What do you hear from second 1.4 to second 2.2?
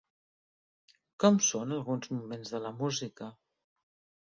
són alguns